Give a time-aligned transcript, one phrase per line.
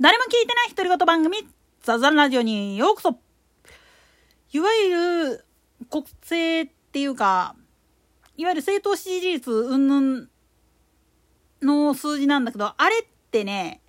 [0.00, 1.46] 誰も聞いてない独り言番組、
[1.82, 3.18] ザザンラジオにようこそ。
[4.50, 5.44] いわゆる
[5.90, 7.54] 国政っていうか、
[8.38, 10.28] いわゆる政党支持率云々
[11.60, 13.82] の数字なんだけど、あれってね、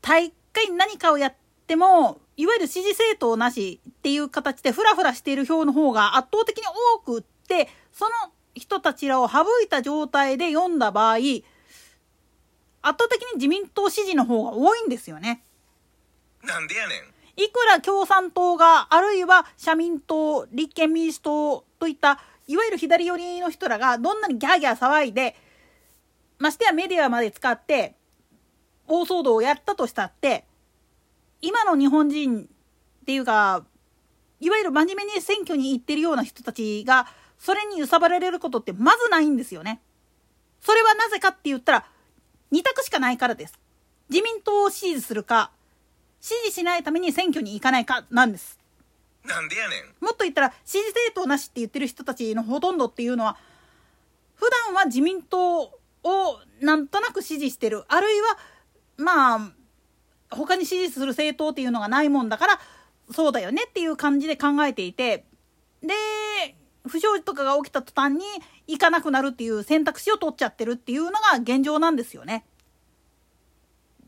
[0.00, 1.34] 大会何かをやっ
[1.66, 6.64] ても、いわゆる支持政党なしっていう形でフラフラしている票の方が圧倒的に
[6.96, 8.10] 多くって、その
[8.54, 11.18] 人たちらを省いた状態で読んだ場合、
[12.82, 15.42] 圧倒的に自民党支持の方が多いんですよね。
[16.42, 16.98] なんでやねん。
[17.40, 25.36] いくら共産党が、あるいは社民党、立憲民主党といった、いわゆる左寄りの人らがどんなにギャーギャー騒いで、
[26.38, 27.94] ましてやメディアまで使って、
[28.86, 30.46] 大騒動をやったとしたって、
[31.40, 33.64] 今の日本人っていうか、
[34.40, 37.06] いわゆる真面目に選挙に行ってるような人たちが、
[37.38, 39.80] それに揺さばられることってまずないんですよね。
[40.60, 41.86] それはなぜかって言ったら、
[42.52, 43.58] 2択しかないからです。
[44.08, 45.50] 自民党を支持するか、
[46.20, 48.58] 支持しないために選挙に行かないかなんです。
[49.24, 50.04] なんでやねん。
[50.04, 53.36] もっと言ったら、支持政党なしって言ってる人たちのほとんどっていうのは、
[54.36, 57.84] 普段は自民党をなんとなく支持してる。
[57.88, 58.38] あるいは、
[58.96, 59.52] まあ、
[60.30, 62.60] 他に支持する政党っていうのがないもんだから、
[63.10, 65.24] そうだよねっていう感じで考えていて、
[65.82, 65.94] で、
[66.88, 68.24] 不祥事とかが起きた途端に
[68.66, 72.44] 行かなくなるっていう選択肢を取っちゃってるっていうのが現状なんですよね。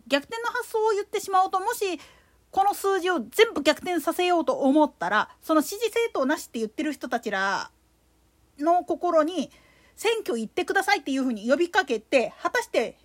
[0.09, 2.00] 逆転の発想を言ってしまうともし
[2.50, 7.70] この数字を全部逆転させようと思ったらその支持政党なしって言ってる人たちら
[8.59, 9.50] の心に
[9.94, 12.97] 選挙行ってくださいっていうふうに呼びかけて果たして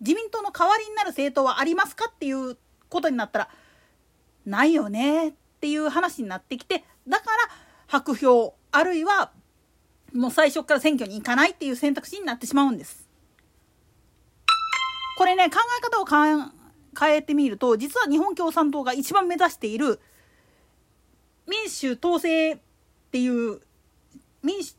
[0.00, 2.56] 自民党の代わりになる政党はありますかっていう
[2.88, 3.48] ことになったら
[4.46, 7.30] ないよねっていう話になってきてだから
[7.86, 9.32] 白票あるいは
[10.12, 13.08] もう最初から選挙に行かないっていう選択肢になってしまうんです。
[15.16, 16.06] これね考え方を
[16.98, 20.00] 変えてみると実は日本共産党が一番目指している
[21.46, 22.58] 民主統制っ
[23.10, 23.60] ていう
[24.42, 24.76] 民主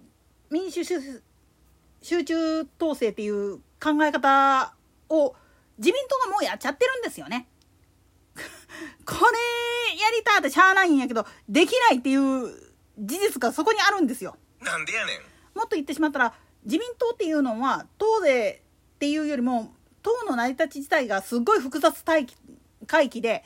[0.49, 4.73] 民主集中統制っていう考え方
[5.09, 5.35] を
[5.77, 7.47] 自民党がもうやっちゃってるんですよね。
[9.05, 14.35] これやりたってしゃあないんやけどできないっていう事実がそこにあるんですよ。
[14.61, 15.57] なんでやねん。
[15.57, 18.63] もっと言ってしまったら自民党っていうのは党で
[18.95, 22.25] っていうよりも党の成り立ち自体がすごい複雑回
[23.09, 23.43] 帰で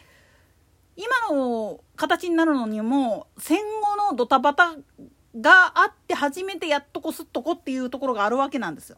[0.96, 4.76] 今の形になるのにも戦後のドタバタ
[5.40, 8.98] があって初めてやっとこすっとこっていうところがあるわけなんですよ。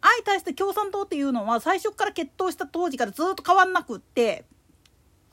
[0.00, 4.44] 相対して共産党っていうのは最初から決闘した当時からずっと変わんなくって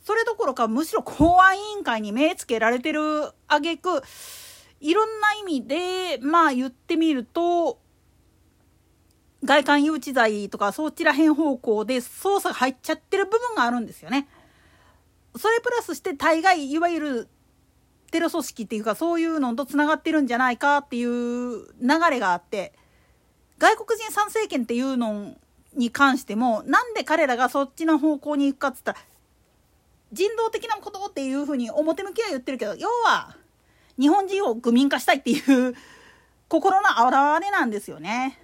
[0.01, 4.01] それどころかむしろ公安委員会に目つけられてる挙句
[4.79, 7.79] いろんな意味でまあ言ってみると
[9.43, 14.27] 外観誘致罪とかそちら辺方向で捜査が入っちゃってる部分があるんですよね。
[15.35, 17.29] それプラスして大概いわゆる
[18.11, 22.73] テロ組織っていうかそういうのとつながってるんじゃないかっていう流れがあって
[23.59, 25.35] 外国人参政権っていうの
[25.75, 28.99] に関してもなんで彼らがそっちの方向に行くかっつったら
[30.11, 33.35] 人道的なことっていうふうに表向きは言ってるけど要は
[33.99, 35.75] 日本人を愚民化したいっていう
[36.47, 38.39] 心の表れなんですよね。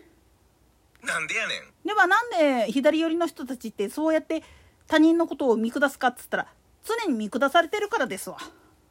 [1.01, 1.87] なんでやねん。
[1.87, 4.43] ではなんで左寄りの人たちってそうやって
[4.87, 6.47] 他人のことを見下すかっつったら
[6.83, 8.37] 常に見下されてるからですわ。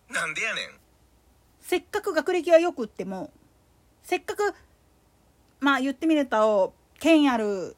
[0.09, 0.65] なんでやねん。
[1.61, 3.31] せっかく学歴がよくっても
[4.03, 4.55] せっかく
[5.61, 7.77] まあ言ってみると権ある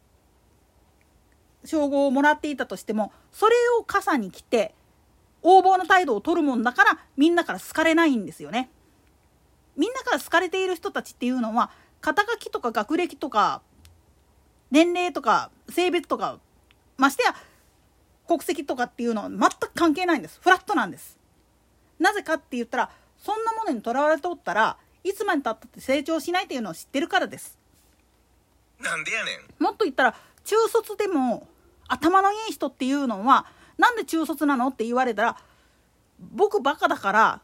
[1.64, 4.74] 称号をもらっていたとしてもそれを傘に来て
[5.42, 8.70] 横暴な態度を取るもんだからみんなから好かれないんですよね。
[9.76, 11.70] みんなから好かれている人たちっていうのは
[12.00, 13.62] 肩書きとか学歴とか
[14.70, 16.38] 年齢とか性別とか
[16.96, 17.34] ましてや
[18.26, 20.40] 国籍とかっていうのは全く関係ないんです。
[20.42, 21.16] フラットなんです。
[21.98, 27.58] なぜかって言ったらそんなものにとらわれておったらいつまでたったって成長しないっていうのを知ってるからです。
[28.80, 29.62] なんでやねん。
[29.62, 30.14] もっと言ったら
[30.44, 31.46] 中卒でも
[31.88, 33.46] 頭のいい人っていうのは
[33.78, 35.36] なんで中卒なのって言われたら
[36.18, 37.40] 僕バカだから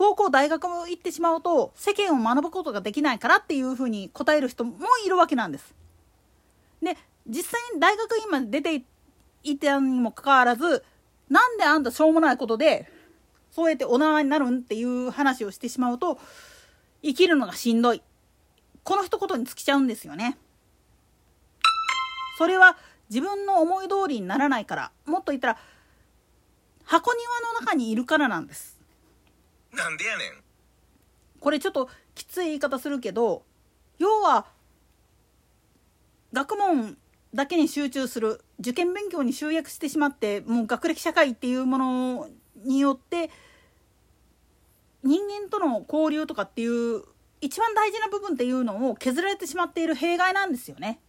[0.00, 4.72] 高校大学も行ってしまうと世間を学ぶことができないからっていうふうに答える人も
[5.04, 5.74] いるわけなんです。
[6.80, 8.82] で実際に大学今出て
[9.42, 10.82] いたにもかかわらず
[11.28, 12.90] なんであんたしょうもないことで
[13.50, 16.18] そうやってお縄になるんっていう話をしてしまうと
[17.02, 18.02] 生きるのがしんどい
[18.84, 20.38] この一言に尽きちゃうんですよね。
[22.38, 22.78] それは
[23.10, 25.58] 自分の思い通りにならないからもっと言ったら
[26.84, 28.79] 箱庭の中にいるからなんです
[29.72, 30.32] なんでやねん
[31.38, 33.42] これちょっときつい言い方するけど
[33.98, 34.46] 要は
[36.32, 36.96] 学問
[37.34, 42.28] だけに集中する受験勉強に集約してしまってもう学歴社会っていうもの
[42.64, 43.30] によって
[45.02, 47.02] 人間との交流とかっていう
[47.40, 51.00] 一番大事な部分っていうのを削られてしまっている弊害なんですよね。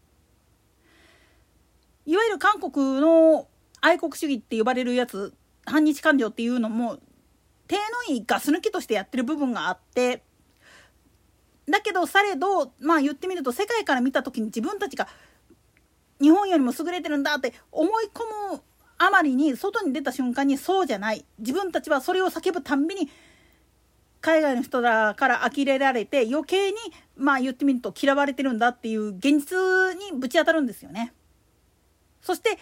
[2.05, 3.47] いわゆる韓国の
[3.81, 5.33] 愛国主義って呼ばれるやつ
[5.65, 6.99] 反日感情っていうのも
[7.71, 10.23] 手のいいガス抜きとしてやってる部分があって
[11.69, 15.07] だけどされどまあ言ってみると世界から見た時に自分たちが
[16.19, 18.61] 日本よりも優れてるんだって思い込む
[18.97, 23.09] あまりに外に出た瞬間にそうじゃない自分たちはそれを叫ぶたんびに
[24.19, 26.77] 海外の人らから呆れられて余計に
[27.15, 29.57] まあ言ってみると嫌われてるんだっていう現実
[30.11, 31.13] にぶち当たるんですよね。
[32.21, 32.59] そして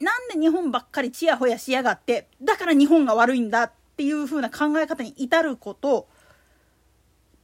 [0.00, 6.08] なんで日本ばっかりちやほやしやがってだから日本が悪いんだっていう風な考え方に至ること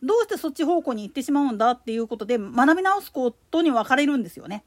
[0.04, 4.62] どうしてそっち方向に行ってしまうんだっていうことで学び直すことに分かれるんですよね。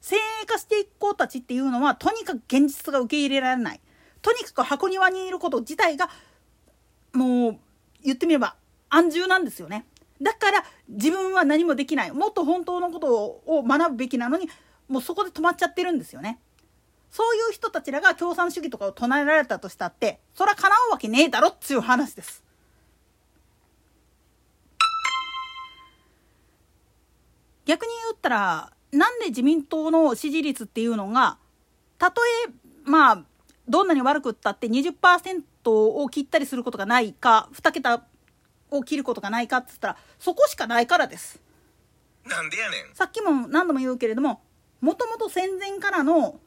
[0.00, 3.80] 先鋭化していく子たちっていうのはとにかく現実が受け入れられない。
[4.22, 6.08] とにかく箱庭にいること自体が
[7.12, 7.58] もう
[8.04, 8.54] 言ってみれば
[8.88, 9.86] 安住なんですよね。
[10.22, 12.12] だから自分は何もできない。
[12.12, 14.48] もっと本当のことを学ぶべきなのに
[14.88, 16.38] もうそこで止まっちゃってるんですよね。
[17.10, 22.44] そういう人たちらが共産主義とかを唱えられたとしたってそら叶うわけねえだろっつう話です
[27.64, 31.38] 逆に言ったらなんで自民党の支持率っていうのが
[31.98, 32.52] たとえ
[32.84, 33.22] まあ
[33.68, 38.04] どんなに悪くったって20%を切ったりすることがないか2桁
[38.70, 41.40] を切ることがないかっつったらそこしかないからです。
[42.24, 44.40] なんでやねんさっきも何度も言うけれども
[44.80, 46.40] もともと戦前からの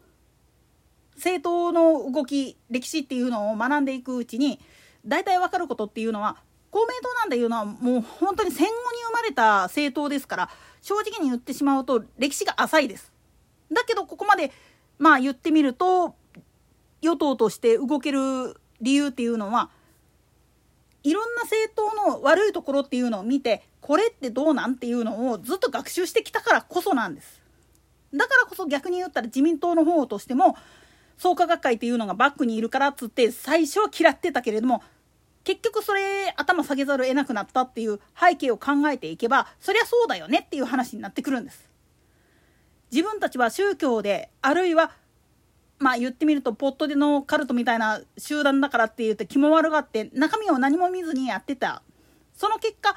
[1.19, 4.60] 政党の動き歴史っていうのを学んでいくうちに
[5.06, 6.38] 大体分かることっていうのは
[6.71, 8.77] 公明党なんていうのはもう本当に戦後に
[9.07, 10.50] 生まれた政党ですから
[10.81, 13.12] 正直に言ってしまうと歴史が浅いです。
[13.71, 14.51] だけどここまで
[14.98, 16.16] まあ言ってみると
[17.01, 19.69] 与党として動ける理由っていうのは
[21.04, 27.42] いろんな政党の悪いところっていうのを見てこれってどうなんっていうのをずっと学習してきたからこそなんです。
[28.13, 30.57] だからこそ逆に言ったら自民党の方としても
[31.19, 34.81] 創価学会っていうのがバックにいるからっつって最初は嫌ってたけれども
[35.44, 41.69] 結局それ頭下げざるを得なくなったっていう背景を考えていけばそりゃそうだよねっていう話になってくるんです。
[42.92, 44.92] 自分たちは宗教であるいは
[45.77, 51.83] まあ言ってみるとポットでのカルトみたいな集団だからって言って気も悪がって中身を何も見ずにやってた
[52.33, 52.95] その結果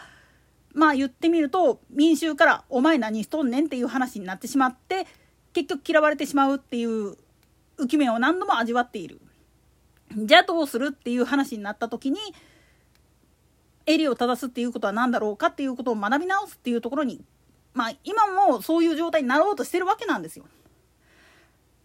[0.72, 5.06] まあ言ってみると民衆から「お前何しとんねん」っていう話になってしまって
[5.52, 7.16] 結局嫌われてしまうっていう
[7.82, 9.20] 浮き目を何度も味わっている。
[10.16, 12.18] じゃあどうするっていう話になった時に
[13.86, 17.24] 襟を正すっていうことは何だろうかっていうことを学び直すっていうところに
[17.74, 20.44] まあ今もそういう状態になろうとしてるわけなんですよ。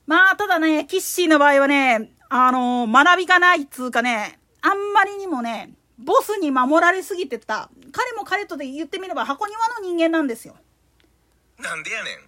[0.06, 10.56] まあただねキッシーの場合はねあの学びがないっつうかねあんまりにもねボスに守られすぎてた彼も彼とで言ってみれば箱庭の人間なんですよ。
[11.60, 12.20] なんでやねん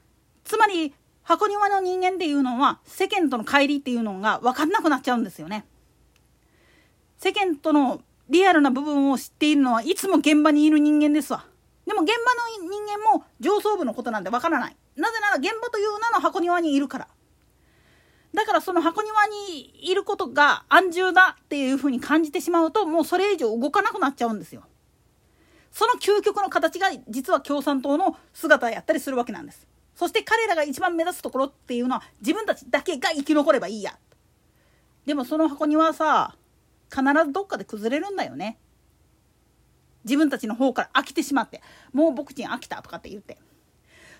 [0.44, 0.94] つまり
[1.30, 5.64] 箱庭の人間っていうのは世間との乖離っていうのが分かんなくなっちゃうんですよね。
[7.20, 11.46] 世間とのリアルな部分を知っているのはいつも現場にいる人間ですわ。
[11.86, 12.14] でも現
[12.58, 14.76] 場の人間も上層部のことなんてわからない。
[14.96, 17.08] なぜなら現場という名の箱庭にいるから。
[18.34, 24.64] だからその箱庭にいることが安住だっていうふうに感じてしまうともうそれ以上動かなくなっちゃうんですよ。
[25.72, 29.69] その究極の形が実は共産党の姿やったりするわけなんです。
[30.00, 34.00] そして彼らが一番目指すところっていうのは自分たちだけが生き残ればいいや。
[35.06, 36.38] でもその箱庭はさ
[36.90, 38.58] 必ずどっかで崩れるんだよね。
[40.06, 43.38] 自分たちの方から飽きてしまってもう僕ちん飽きたとかって言って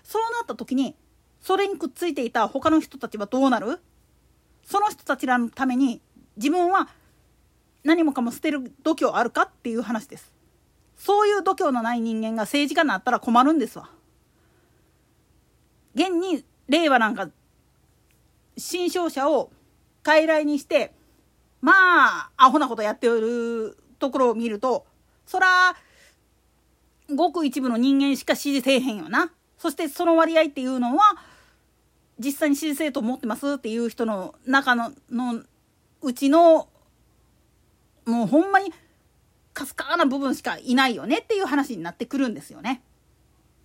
[0.02, 0.94] そうなった時に
[1.40, 3.80] それにくっついていた他の人たちはどうなる？
[4.62, 6.02] その人たちらのために
[6.36, 6.90] 自分は
[7.84, 10.30] 何もかも捨てる度胸あるかっていう話です
[10.98, 13.88] そういう度胸のない人間が政治家になったら困るんですわ
[16.00, 17.28] 現に令和なんか
[18.56, 19.50] 新商社を
[20.02, 20.92] 傀儡にして
[21.60, 24.86] まあアホなことやってるところを見ると
[25.26, 25.76] そら
[27.14, 31.16] ごく一部の人間しか支持せえへんよなそしてその割合っていうのは
[32.18, 35.42] 実際に支持せえと思ってますっていう人の中のの
[36.02, 36.68] うちの
[38.06, 38.72] もうほんまに
[39.52, 42.82] かすかな部分しかいないよねっていう話になってくるんですよね。